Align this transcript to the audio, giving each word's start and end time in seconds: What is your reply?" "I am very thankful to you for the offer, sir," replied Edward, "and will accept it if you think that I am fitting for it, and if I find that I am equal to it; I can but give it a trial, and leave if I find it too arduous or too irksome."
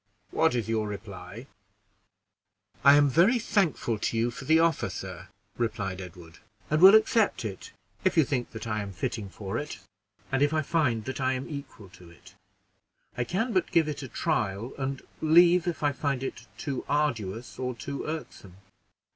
What 0.31 0.55
is 0.55 0.67
your 0.67 0.87
reply?" 0.87 1.45
"I 2.83 2.95
am 2.95 3.07
very 3.07 3.37
thankful 3.37 3.99
to 3.99 4.17
you 4.17 4.31
for 4.31 4.45
the 4.45 4.59
offer, 4.59 4.89
sir," 4.89 5.27
replied 5.59 6.01
Edward, 6.01 6.39
"and 6.71 6.81
will 6.81 6.95
accept 6.95 7.45
it 7.45 7.71
if 8.03 8.17
you 8.17 8.23
think 8.25 8.49
that 8.49 8.65
I 8.65 8.81
am 8.81 8.93
fitting 8.93 9.29
for 9.29 9.59
it, 9.59 9.77
and 10.31 10.41
if 10.41 10.55
I 10.55 10.63
find 10.63 11.05
that 11.05 11.21
I 11.21 11.33
am 11.33 11.47
equal 11.47 11.89
to 11.89 12.09
it; 12.09 12.33
I 13.15 13.23
can 13.23 13.53
but 13.53 13.69
give 13.69 13.87
it 13.87 14.01
a 14.01 14.07
trial, 14.07 14.73
and 14.75 15.03
leave 15.21 15.67
if 15.67 15.83
I 15.83 15.91
find 15.91 16.23
it 16.23 16.47
too 16.57 16.83
arduous 16.89 17.59
or 17.59 17.75
too 17.75 18.03
irksome." 18.07 18.55